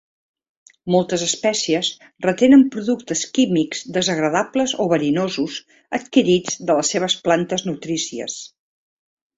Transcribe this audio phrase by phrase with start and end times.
[0.93, 1.89] Moltes espècies
[2.27, 5.61] retenen productes químics desagradables o verinosos
[6.01, 8.45] adquirits de les seves plantes nutrícies.